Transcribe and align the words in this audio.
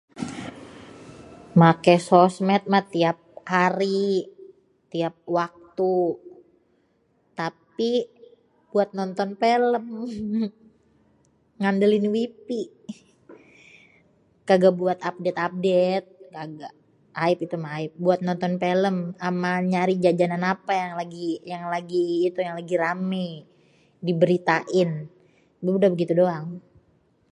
make 1.61 1.87
sosmed 2.07 2.63
mah 2.71 2.85
tiap 2.95 3.17
hari, 3.53 4.05
tiap 4.93 5.15
waktu. 5.37 5.95
tapi 7.39 7.91
buat 8.71 8.89
nonton 8.97 9.29
pelém. 9.41 9.85
ngandelin 11.59 12.05
wipi. 12.15 12.61
kagak 14.47 14.73
buat 14.81 14.99
update-update 15.09 16.05
kagak. 16.35 16.73
aib 17.25 17.39
itu 17.45 17.55
mah 17.63 17.71
aib. 17.79 17.91
buat 18.05 18.19
nonton 18.27 18.53
pelém. 18.63 18.97
ama 19.29 19.51
buat 19.59 19.67
nyari 19.71 19.95
jajanan 20.03 20.43
ape 20.53 20.75
yang 21.51 21.65
lagi 22.57 22.75
rame 22.83 23.27
diberitain.. 24.05 24.89
udah 25.77 25.89
begitu 25.93 26.13
doang. 26.21 26.45